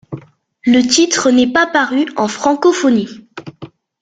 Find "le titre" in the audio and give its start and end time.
0.65-1.29